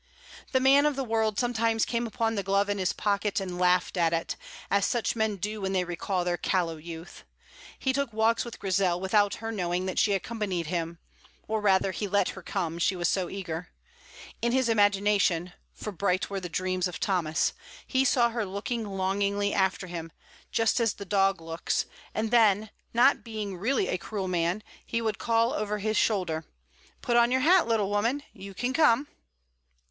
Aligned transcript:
The 0.51 0.59
man 0.59 0.87
of 0.87 0.95
the 0.95 1.03
world 1.03 1.37
sometimes 1.37 1.85
came 1.85 2.07
upon 2.07 2.33
the 2.33 2.41
glove 2.41 2.69
in 2.69 2.79
his 2.79 2.91
pocket, 2.91 3.39
and 3.39 3.59
laughed 3.59 3.95
at 3.97 4.13
it, 4.13 4.35
as 4.71 4.83
such 4.83 5.15
men 5.15 5.35
do 5.35 5.61
when 5.61 5.73
they 5.73 5.83
recall 5.83 6.25
their 6.25 6.37
callow 6.37 6.77
youth. 6.77 7.23
He 7.77 7.93
took 7.93 8.11
walks 8.11 8.43
with 8.43 8.57
Grizel 8.57 8.99
without 8.99 9.35
her 9.35 9.51
knowing 9.51 9.85
that 9.85 9.99
she 9.99 10.13
accompanied 10.13 10.65
him; 10.65 10.97
or 11.47 11.61
rather, 11.61 11.91
he 11.91 12.07
let 12.07 12.29
her 12.29 12.41
come, 12.41 12.79
she 12.79 12.95
was 12.95 13.07
so 13.09 13.29
eager. 13.29 13.69
In 14.41 14.53
his 14.53 14.69
imagination 14.69 15.53
(for 15.71 15.91
bright 15.91 16.31
were 16.31 16.39
the 16.39 16.49
dreams 16.49 16.87
of 16.87 16.99
Thomas!) 16.99 17.53
he 17.85 18.03
saw 18.03 18.29
her 18.31 18.43
looking 18.43 18.83
longingly 18.83 19.53
after 19.53 19.85
him, 19.85 20.11
just 20.51 20.79
as 20.79 20.95
the 20.95 21.05
dog 21.05 21.39
looks; 21.39 21.85
and 22.15 22.31
then, 22.31 22.71
not 22.91 23.23
being 23.23 23.55
really 23.55 23.87
a 23.87 23.99
cruel 23.99 24.27
man, 24.27 24.63
he 24.83 24.99
would 24.99 25.19
call 25.19 25.53
over 25.53 25.77
his 25.77 25.95
shoulder, 25.95 26.43
"Put 27.03 27.17
on 27.17 27.29
your 27.31 27.41
hat, 27.41 27.67
little 27.67 27.91
woman; 27.91 28.23
you 28.33 28.55
can 28.55 28.73
come." 28.73 29.07